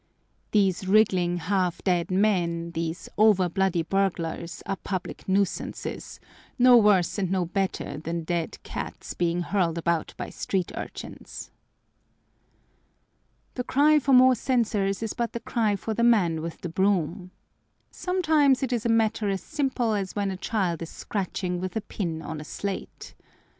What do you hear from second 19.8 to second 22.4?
as when a child is scratching with a pin